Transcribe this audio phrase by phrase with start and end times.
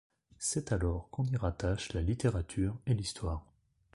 [0.39, 3.45] C'est alors qu'on y rattache la littérature et l'histoire.